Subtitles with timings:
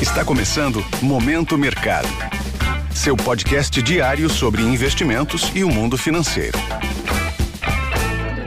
[0.00, 2.06] Está começando Momento Mercado.
[2.94, 6.58] Seu podcast diário sobre investimentos e o mundo financeiro.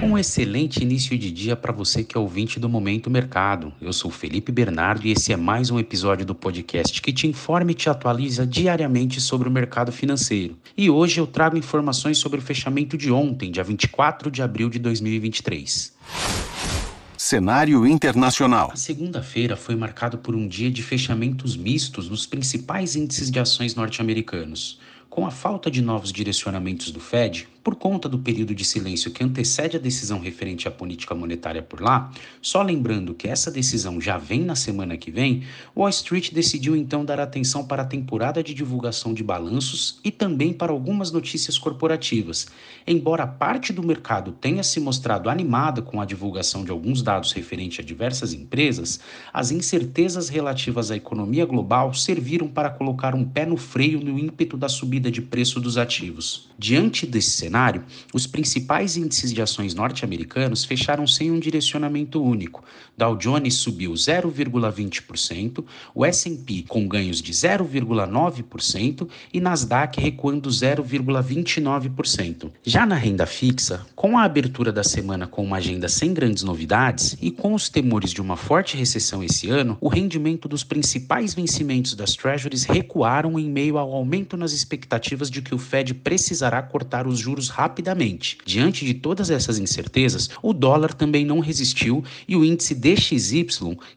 [0.04, 3.74] Um excelente início de dia para você que é ouvinte do Momento Mercado.
[3.82, 7.72] Eu sou Felipe Bernardo e esse é mais um episódio do podcast que te informa
[7.72, 10.56] e te atualiza diariamente sobre o mercado financeiro.
[10.78, 14.78] E hoje eu trago informações sobre o fechamento de ontem, dia 24 de abril de
[14.78, 15.98] 2023.
[17.22, 18.72] Cenário internacional.
[18.72, 23.76] A segunda-feira foi marcado por um dia de fechamentos mistos nos principais índices de ações
[23.76, 24.80] norte-americanos.
[25.10, 29.24] Com a falta de novos direcionamentos do Fed, por conta do período de silêncio que
[29.24, 34.18] antecede a decisão referente à política monetária por lá, só lembrando que essa decisão já
[34.18, 35.44] vem na semana que vem,
[35.76, 40.54] Wall Street decidiu então dar atenção para a temporada de divulgação de balanços e também
[40.54, 42.48] para algumas notícias corporativas.
[42.88, 47.80] Embora parte do mercado tenha se mostrado animada com a divulgação de alguns dados referentes
[47.80, 49.00] a diversas empresas,
[49.34, 54.58] as incertezas relativas à economia global serviram para colocar um pé no freio no ímpeto
[54.58, 56.50] da subida de preço dos ativos.
[56.58, 57.84] Diante desse cenário,
[58.14, 62.64] os principais índices de ações norte-americanos fecharam sem um direcionamento único.
[62.96, 72.52] Dow Jones subiu 0,20%, o S&P com ganhos de 0,9% e Nasdaq recuando 0,29%.
[72.64, 77.18] Já na renda fixa, com a abertura da semana com uma agenda sem grandes novidades
[77.20, 81.96] e com os temores de uma forte recessão esse ano, o rendimento dos principais vencimentos
[81.96, 87.08] das Treasuries recuaram em meio ao aumento nas expectativas de que o Fed precisará cortar
[87.08, 88.38] os juros rapidamente.
[88.46, 93.48] Diante de todas essas incertezas, o dólar também não resistiu e o índice DXY,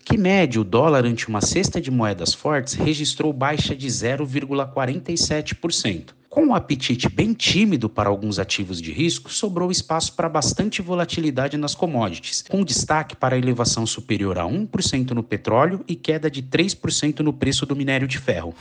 [0.04, 6.22] que mede o dólar ante uma cesta de moedas fortes, registrou baixa de 0,47%.
[6.32, 11.58] Com o apetite bem tímido para alguns ativos de risco, sobrou espaço para bastante volatilidade
[11.58, 16.42] nas commodities, com destaque para a elevação superior a 1% no petróleo e queda de
[16.42, 18.54] 3% no preço do minério de ferro.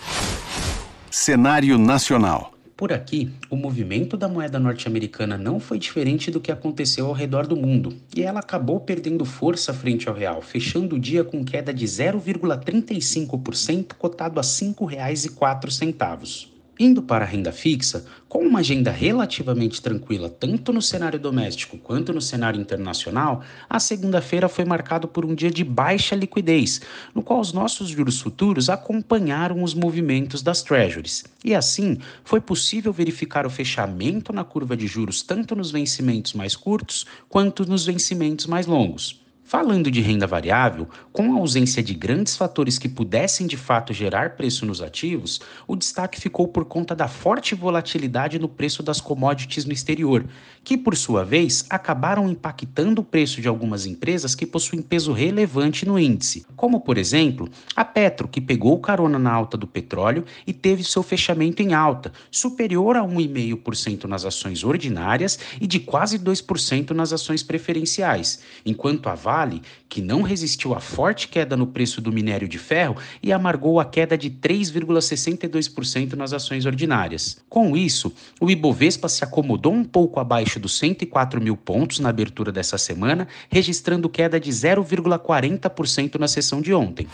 [1.09, 2.53] Cenário nacional.
[2.81, 7.45] Por aqui, o movimento da moeda norte-americana não foi diferente do que aconteceu ao redor
[7.45, 11.71] do mundo, e ela acabou perdendo força frente ao real, fechando o dia com queda
[11.71, 16.50] de 0,35%, cotado a R$ 5,04.
[16.81, 22.11] Indo para a renda fixa, com uma agenda relativamente tranquila tanto no cenário doméstico quanto
[22.11, 26.81] no cenário internacional, a segunda-feira foi marcado por um dia de baixa liquidez,
[27.13, 31.23] no qual os nossos juros futuros acompanharam os movimentos das treasuries.
[31.45, 36.55] E assim, foi possível verificar o fechamento na curva de juros tanto nos vencimentos mais
[36.55, 39.21] curtos quanto nos vencimentos mais longos.
[39.51, 44.37] Falando de renda variável, com a ausência de grandes fatores que pudessem de fato gerar
[44.37, 49.65] preço nos ativos, o destaque ficou por conta da forte volatilidade no preço das commodities
[49.65, 50.23] no exterior,
[50.63, 55.85] que por sua vez acabaram impactando o preço de algumas empresas que possuem peso relevante
[55.85, 60.53] no índice, como por exemplo a Petro, que pegou carona na alta do petróleo e
[60.53, 66.91] teve seu fechamento em alta, superior a 1,5% nas ações ordinárias e de quase 2%
[66.91, 71.99] nas ações preferenciais, enquanto a Vale Vale, que não resistiu à forte queda no preço
[71.99, 77.39] do minério de ferro e amargou a queda de 3,62% nas ações ordinárias.
[77.49, 82.51] Com isso, o Ibovespa se acomodou um pouco abaixo dos 104 mil pontos na abertura
[82.51, 87.07] dessa semana, registrando queda de 0,40% na sessão de ontem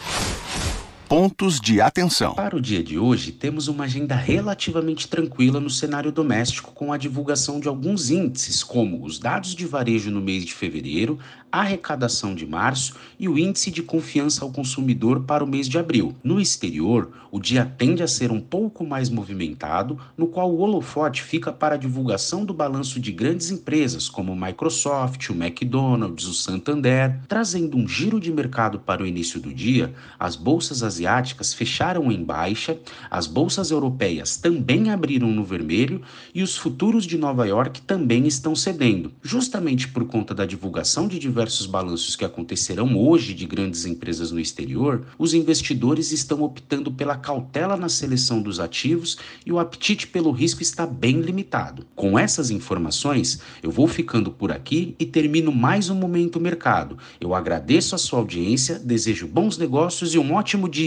[1.08, 2.34] pontos de atenção.
[2.34, 6.98] Para o dia de hoje, temos uma agenda relativamente tranquila no cenário doméstico com a
[6.98, 11.18] divulgação de alguns índices, como os dados de varejo no mês de fevereiro,
[11.52, 15.78] a arrecadação de março e o índice de confiança ao consumidor para o mês de
[15.78, 16.14] abril.
[16.22, 21.24] No exterior, o dia tende a ser um pouco mais movimentado, no qual o holofote
[21.24, 27.20] fica para a divulgação do balanço de grandes empresas como Microsoft, o McDonald's, o Santander,
[27.28, 29.94] trazendo um giro de mercado para o início do dia.
[30.20, 32.78] As bolsas asiáticas fecharam em baixa,
[33.10, 36.02] as bolsas europeias também abriram no vermelho
[36.34, 41.20] e os futuros de Nova York também estão cedendo, justamente por conta da divulgação de
[41.20, 45.06] diversos balanços que acontecerão hoje de grandes empresas no exterior.
[45.20, 50.62] Os investidores estão optando pela cautela na seleção dos ativos e o apetite pelo risco
[50.62, 51.86] está bem limitado.
[51.96, 56.98] Com essas informações, eu vou ficando por aqui e termino mais um momento mercado.
[57.22, 60.87] Eu agradeço a sua audiência, desejo bons negócios e um ótimo dia